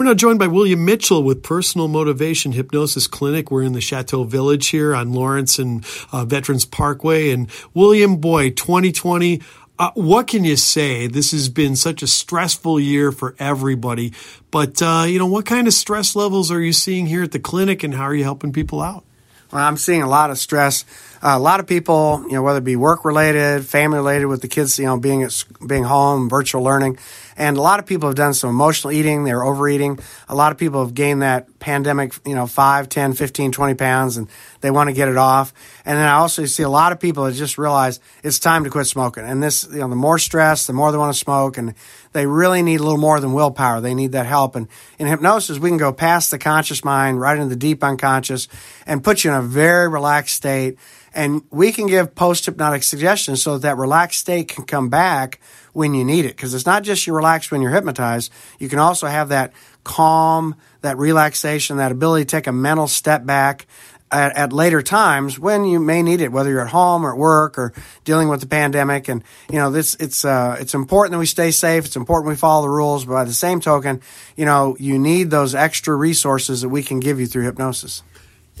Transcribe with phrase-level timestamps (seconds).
[0.00, 3.50] We're now joined by William Mitchell with Personal Motivation Hypnosis Clinic.
[3.50, 7.32] We're in the Chateau Village here on Lawrence and uh, Veterans Parkway.
[7.32, 9.42] And William, boy, 2020,
[9.78, 11.06] uh, what can you say?
[11.06, 14.14] This has been such a stressful year for everybody.
[14.50, 17.38] But, uh, you know, what kind of stress levels are you seeing here at the
[17.38, 19.04] clinic and how are you helping people out?
[19.52, 20.84] Well, I'm seeing a lot of stress.
[21.22, 24.42] Uh, a lot of people, you know, whether it be work related, family related, with
[24.42, 26.98] the kids, you know, being at, being home, virtual learning,
[27.36, 29.24] and a lot of people have done some emotional eating.
[29.24, 29.98] They're overeating.
[30.28, 34.16] A lot of people have gained that pandemic, you know, 5, 10, 15, 20 pounds,
[34.16, 34.28] and
[34.60, 35.52] they want to get it off.
[35.84, 38.70] And then I also see a lot of people that just realize it's time to
[38.70, 39.24] quit smoking.
[39.24, 41.74] And this, you know, the more stress, the more they want to smoke, and
[42.12, 43.80] they really need a little more than willpower.
[43.80, 44.56] They need that help.
[44.56, 44.68] And
[44.98, 48.48] in hypnosis, we can go past the conscious mind, right into the deep unconscious,
[48.86, 50.78] and put you in a very relaxed state.
[51.12, 55.40] And we can give post hypnotic suggestions so that, that relaxed state can come back
[55.72, 56.36] when you need it.
[56.36, 58.32] Because it's not just you relax when you're hypnotized.
[58.58, 59.52] You can also have that
[59.84, 63.66] calm, that relaxation, that ability to take a mental step back
[64.12, 67.18] at, at, later times when you may need it, whether you're at home or at
[67.18, 67.72] work or
[68.04, 69.08] dealing with the pandemic.
[69.08, 71.84] And you know, this it's uh, it's important that we stay safe.
[71.86, 73.04] It's important we follow the rules.
[73.04, 74.00] But by the same token,
[74.36, 78.02] you know, you need those extra resources that we can give you through hypnosis.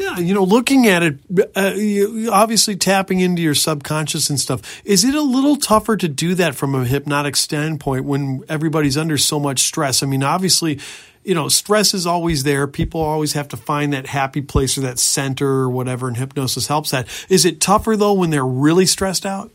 [0.00, 1.18] Yeah, you know, looking at it,
[1.54, 4.80] uh, obviously tapping into your subconscious and stuff.
[4.82, 9.18] Is it a little tougher to do that from a hypnotic standpoint when everybody's under
[9.18, 10.02] so much stress?
[10.02, 10.80] I mean, obviously,
[11.22, 12.66] you know, stress is always there.
[12.66, 16.66] People always have to find that happy place or that center or whatever, and hypnosis
[16.66, 17.06] helps that.
[17.28, 19.50] Is it tougher though when they're really stressed out?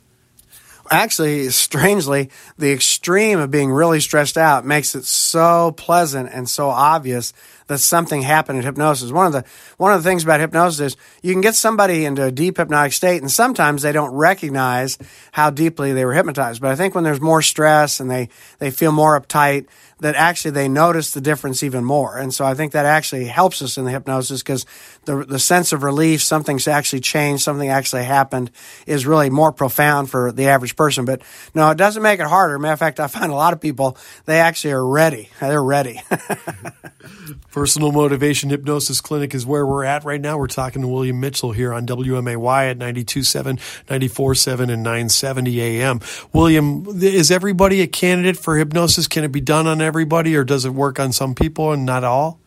[0.92, 2.30] Actually, strangely,
[2.60, 7.34] the extreme of being really stressed out makes it so pleasant and so obvious
[7.68, 9.12] that something happened in hypnosis.
[9.12, 9.44] One of the
[9.78, 12.94] one of the things about hypnosis is you can get somebody into a deep hypnotic
[12.94, 14.98] state, and sometimes they don't recognize
[15.32, 16.62] how deeply they were hypnotized.
[16.62, 19.68] But I think when there's more stress and they they feel more uptight,
[20.00, 22.18] that actually they notice the difference even more.
[22.18, 24.66] And so I think that actually helps us in the hypnosis because
[25.06, 28.52] the, the sense of relief, something's actually changed, something actually happened
[28.86, 31.06] is really more profound for the average person.
[31.06, 31.22] But
[31.54, 32.60] no, it doesn't make it harder.
[32.60, 35.30] Matter of fact, I find a lot of people, they actually are ready.
[35.40, 36.02] They're ready.
[37.56, 40.38] Personal Motivation Hypnosis Clinic is where we're at right now.
[40.38, 43.58] We're talking to William Mitchell here on WMAY at 92.7,
[43.88, 46.02] 94.7, and 970 AM.
[46.34, 49.08] William, is everybody a candidate for hypnosis?
[49.08, 52.04] Can it be done on everybody or does it work on some people and not
[52.04, 52.42] all?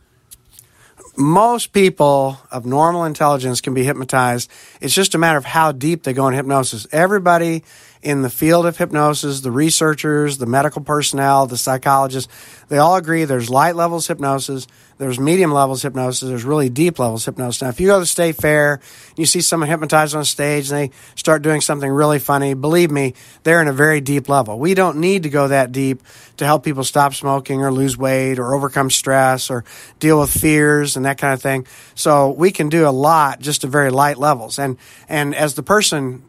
[1.17, 4.49] most people of normal intelligence can be hypnotized.
[4.81, 6.87] It's just a matter of how deep they go in hypnosis.
[6.93, 7.65] Everybody
[8.03, 12.33] in the field of hypnosis, the researchers, the medical personnel, the psychologists,
[12.69, 14.67] they all agree there's light levels hypnosis,
[14.99, 17.63] there's medium levels hypnosis, there's really deep levels hypnosis.
[17.63, 18.81] Now, if you go to the state fair,
[19.17, 23.15] you see someone hypnotized on stage and they start doing something really funny, believe me,
[23.43, 24.59] they're in a very deep level.
[24.59, 26.03] We don't need to go that deep
[26.37, 29.65] to help people stop smoking or lose weight or overcome stress or
[29.99, 31.67] deal with fears and that kind of thing.
[31.95, 34.59] So we can do a lot just at very light levels.
[34.59, 36.23] And, and as the person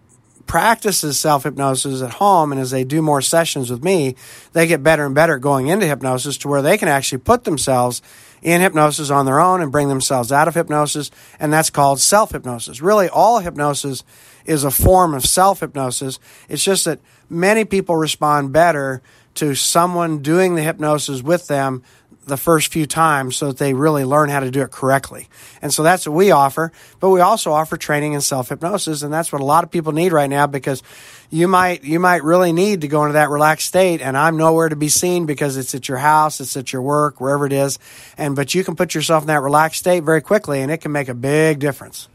[0.49, 4.15] practices self hypnosis at home and as they do more sessions with me,
[4.53, 8.01] they get better and better going into hypnosis to where they can actually put themselves
[8.41, 11.11] in hypnosis on their own and bring themselves out of hypnosis.
[11.39, 12.81] And that's called self hypnosis.
[12.81, 14.03] Really, all hypnosis
[14.43, 16.19] is a form of self hypnosis.
[16.49, 16.99] It's just that
[17.29, 19.03] many people respond better
[19.35, 21.83] to someone doing the hypnosis with them
[22.29, 25.27] the first few times so that they really learn how to do it correctly.
[25.61, 26.71] And so that's what we offer.
[26.99, 29.03] But we also offer training in self hypnosis.
[29.03, 30.81] And that's what a lot of people need right now because
[31.29, 34.01] you might, you might really need to go into that relaxed state.
[34.01, 37.19] And I'm nowhere to be seen because it's at your house, it's at your work,
[37.19, 37.77] wherever it is.
[38.17, 40.91] And, but you can put yourself in that relaxed state very quickly and it can
[40.91, 42.07] make a big difference.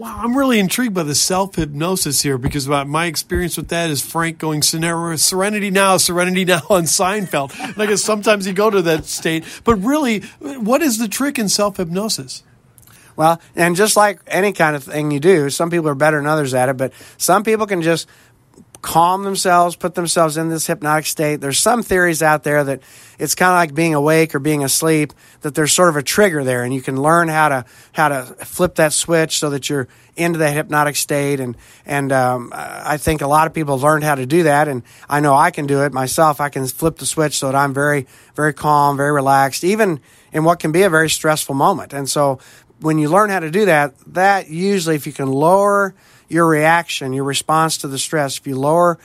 [0.00, 4.00] Wow, I'm really intrigued by the self hypnosis here because my experience with that is
[4.00, 7.52] Frank going Serenity Now, Serenity Now on Seinfeld.
[7.60, 9.44] And I guess sometimes you go to that state.
[9.62, 12.42] But really, what is the trick in self hypnosis?
[13.14, 16.26] Well, and just like any kind of thing you do, some people are better than
[16.26, 18.08] others at it, but some people can just
[18.82, 21.40] calm themselves, put themselves in this hypnotic state.
[21.40, 22.82] There's some theories out there that
[23.18, 26.44] it's kind of like being awake or being asleep, that there's sort of a trigger
[26.44, 29.88] there and you can learn how to, how to flip that switch so that you're
[30.16, 31.40] into that hypnotic state.
[31.40, 34.68] And, and, um, I think a lot of people learned how to do that.
[34.68, 36.40] And I know I can do it myself.
[36.40, 40.00] I can flip the switch so that I'm very, very calm, very relaxed, even
[40.32, 41.92] in what can be a very stressful moment.
[41.92, 42.38] And so
[42.80, 45.94] when you learn how to do that, that usually, if you can lower
[46.30, 48.98] your reaction, your response to the stress, if you lower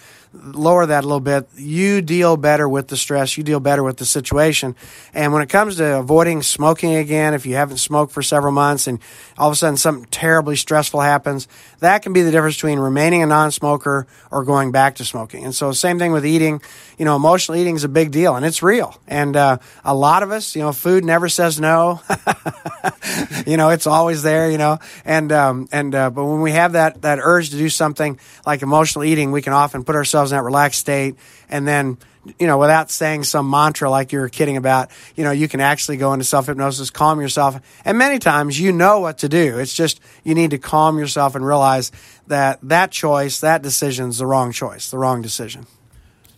[0.44, 3.98] lower that a little bit, you deal better with the stress, you deal better with
[3.98, 4.76] the situation.
[5.14, 8.88] And when it comes to avoiding smoking again, if you haven't smoked for several months
[8.88, 9.00] and
[9.38, 11.48] all of a sudden something terribly stressful happens,
[11.80, 15.46] that can be the difference between remaining a non smoker or going back to smoking.
[15.46, 16.62] And so, same thing with eating.
[16.98, 18.98] You know, emotional eating is a big deal and it's real.
[19.08, 22.02] And uh, a lot of us, you know, food never says no.
[23.48, 24.80] you know, it's always there, you know.
[25.04, 28.62] And, um, and, uh, but when we have that, that urge to do something like
[28.62, 31.16] emotional eating, we can often put ourselves in that relaxed state
[31.50, 31.98] and then
[32.40, 35.62] you know, without saying some mantra like you were kidding about, you know, you can
[35.62, 37.60] actually go into self hypnosis, calm yourself.
[37.86, 39.60] And many times you know what to do.
[39.60, 41.92] It's just you need to calm yourself and realize
[42.28, 45.68] that that choice, that decision is the wrong choice, the wrong decision.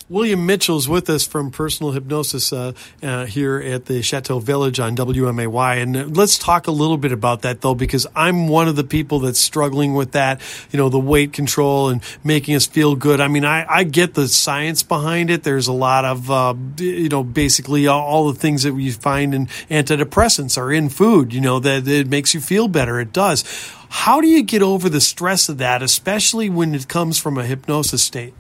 [0.10, 2.72] William Mitchell's with us from Personal Hypnosis uh,
[3.04, 5.82] uh, here at the Chateau Village on WMAY.
[5.82, 9.20] And let's talk a little bit about that, though, because I'm one of the people
[9.20, 10.40] that's struggling with that,
[10.72, 13.20] you know, the weight control and making us feel good.
[13.20, 15.44] I mean, I, I get the science behind it.
[15.44, 19.36] There's a lot of, uh, you know, basically all, all, the things that we find
[19.36, 23.02] in antidepressants are in food, you know, that it makes you feel better.
[23.02, 23.44] It does.
[23.90, 27.44] How do you get over the stress of that, especially when it comes from a
[27.44, 28.34] hypnosis state?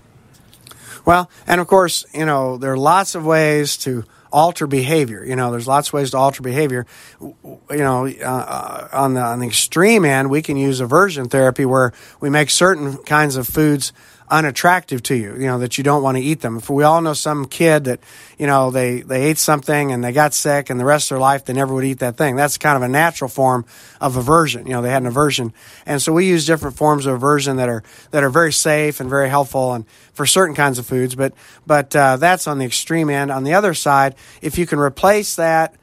[1.07, 5.23] Well, and of course, you know, there are lots of ways to alter behavior.
[5.23, 6.85] You know, there's lots of ways to alter behavior.
[7.21, 11.63] You know, uh, uh, on the on the extreme end, we can use aversion therapy
[11.63, 13.93] where we make certain kinds of foods
[14.29, 16.57] unattractive to you, you know, that you don't want to eat them.
[16.57, 18.01] If we all know some kid that,
[18.37, 21.19] you know, they, they ate something and they got sick and the rest of their
[21.19, 22.35] life they never would eat that thing.
[22.35, 23.65] That's kind of a natural form
[24.01, 24.67] of aversion.
[24.67, 25.53] You know, they had an aversion.
[25.85, 29.09] And so we use different forms of aversion that are, that are very safe and
[29.09, 31.15] very helpful and for certain kinds of foods.
[31.15, 31.33] But,
[31.65, 33.31] but, uh, that's on the extreme end.
[33.31, 35.73] On the other side, if you can replace that,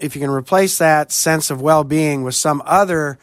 [0.00, 3.18] if you can replace that sense of well-being with some other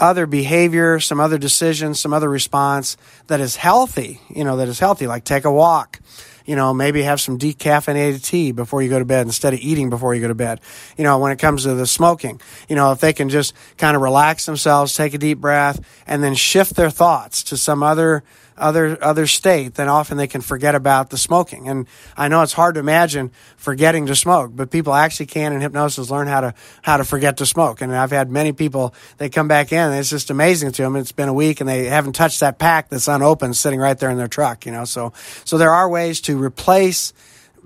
[0.00, 4.78] other behavior, some other decision, some other response that is healthy, you know, that is
[4.78, 6.00] healthy, like take a walk,
[6.46, 9.90] you know, maybe have some decaffeinated tea before you go to bed instead of eating
[9.90, 10.60] before you go to bed.
[10.96, 13.94] You know, when it comes to the smoking, you know, if they can just kind
[13.94, 18.24] of relax themselves, take a deep breath, and then shift their thoughts to some other
[18.60, 21.68] other other state, then often they can forget about the smoking.
[21.68, 21.86] And
[22.16, 26.10] I know it's hard to imagine forgetting to smoke, but people actually can in hypnosis
[26.10, 27.80] learn how to how to forget to smoke.
[27.80, 30.96] And I've had many people they come back in, and it's just amazing to them.
[30.96, 34.10] It's been a week, and they haven't touched that pack that's unopened, sitting right there
[34.10, 34.66] in their truck.
[34.66, 35.12] You know, so
[35.44, 37.12] so there are ways to replace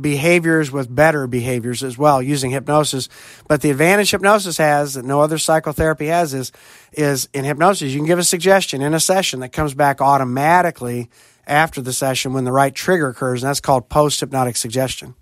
[0.00, 3.08] behaviors with better behaviors as well using hypnosis.
[3.48, 6.52] But the advantage hypnosis has that no other psychotherapy has is,
[6.92, 11.10] is in hypnosis, you can give a suggestion in a session that comes back automatically
[11.46, 15.14] after the session when the right trigger occurs, and that's called post hypnotic suggestion.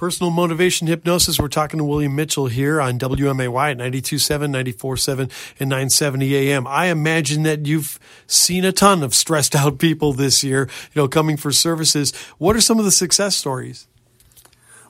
[0.00, 1.38] Personal Motivation Hypnosis.
[1.38, 5.30] We're talking to William Mitchell here on WMAY at 92.7, 94.7,
[5.60, 6.66] and 970 AM.
[6.66, 11.06] I imagine that you've seen a ton of stressed out people this year, you know,
[11.06, 12.16] coming for services.
[12.38, 13.88] What are some of the success stories?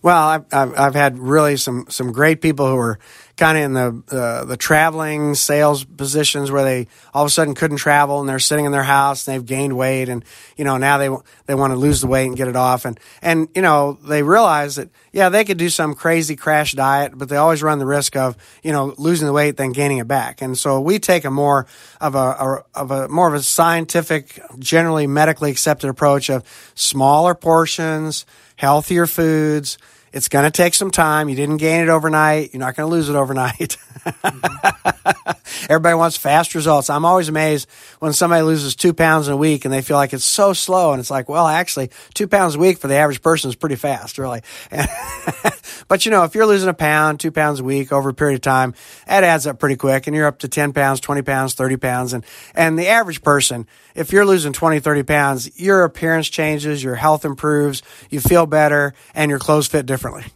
[0.01, 3.01] Well, I've, I've, I've had really some, some great people who are
[3.41, 7.55] kind of in the uh, the traveling sales positions where they all of a sudden
[7.55, 10.27] couldn't travel and they're sitting in their house and they've gained weight and
[10.59, 11.09] you know now they
[11.47, 12.85] they want to lose the weight and get it off.
[12.85, 17.17] And and you know they realize that yeah they could do some crazy crash diet
[17.17, 20.07] but they always run the risk of you know losing the weight then gaining it
[20.07, 20.43] back.
[20.43, 21.67] And so we take a more
[21.99, 26.45] of a, a of a more of a scientific generally medically accepted approach of
[26.75, 28.27] smaller portions
[28.57, 29.79] healthier foods
[30.13, 31.29] it's going to take some time.
[31.29, 32.53] You didn't gain it overnight.
[32.53, 33.77] You're not going to lose it overnight.
[35.69, 36.91] Everybody wants fast results.
[36.91, 37.69] I'm always amazed
[38.01, 40.93] when somebody loses two pounds in a week and they feel like it's so slow.
[40.93, 43.77] And it's like, well, actually, two pounds a week for the average person is pretty
[43.77, 44.43] fast, really.
[45.89, 48.37] but you know, if you're losing a pound, two pounds a week over a period
[48.37, 48.75] of time,
[49.07, 50.07] that adds up pretty quick.
[50.07, 52.13] And you're up to 10 pounds, 20 pounds, 30 pounds.
[52.13, 52.25] And,
[52.55, 57.25] and the average person, if you're losing 20, 30 pounds, your appearance changes, your health
[57.25, 60.33] improves, you feel better, and your clothes fit differently.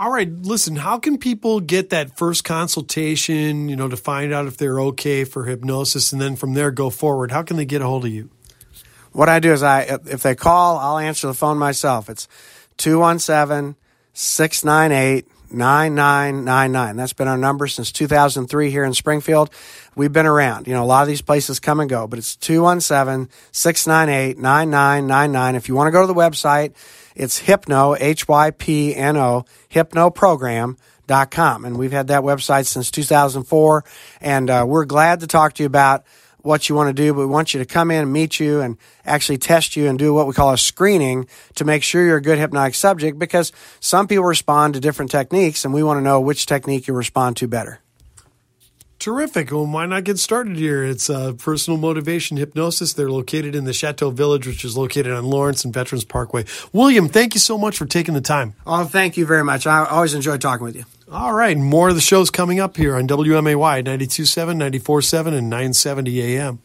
[0.00, 4.46] All right, listen, how can people get that first consultation, you know, to find out
[4.46, 7.30] if they're okay for hypnosis and then from there go forward?
[7.30, 8.28] How can they get a hold of you?
[9.12, 12.10] What I do is I if they call, I'll answer the phone myself.
[12.10, 12.26] It's
[12.78, 13.76] 217
[14.12, 16.96] 698 9999.
[16.96, 19.50] That's been our number since 2003 here in Springfield.
[19.94, 20.66] We've been around.
[20.66, 25.54] You know, a lot of these places come and go, but it's 217 698 9999.
[25.54, 26.74] If you want to go to the website,
[27.14, 31.64] it's Hypno, H Y P N O, hypnoprogram.com.
[31.64, 33.84] And we've had that website since 2004.
[34.20, 36.04] And uh, we're glad to talk to you about
[36.46, 38.60] what you want to do, but we want you to come in and meet you
[38.60, 41.26] and actually test you and do what we call a screening
[41.56, 45.64] to make sure you're a good hypnotic subject because some people respond to different techniques
[45.64, 47.80] and we want to know which technique you respond to better.
[48.98, 49.50] Terrific.
[49.50, 50.82] Well, why not get started here?
[50.82, 52.94] It's uh, personal motivation hypnosis.
[52.94, 56.46] They're located in the Chateau Village, which is located on Lawrence and Veterans Parkway.
[56.72, 58.54] William, thank you so much for taking the time.
[58.66, 59.66] Oh, thank you very much.
[59.66, 60.84] I always enjoy talking with you.
[61.10, 61.56] All right.
[61.56, 66.58] More of the shows coming up here on WMAY 927, 947, and 970 AM.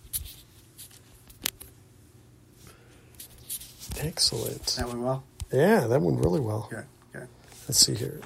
[4.00, 4.65] Excellent.
[4.77, 5.24] That went well.
[5.53, 6.67] Yeah, that went really well.
[6.71, 6.86] Good.
[7.13, 7.27] Good.
[7.67, 8.19] Let's see here.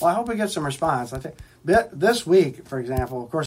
[0.00, 1.12] Well, I hope we get some response.
[1.12, 1.34] I think
[1.64, 3.38] this week, for example, of course.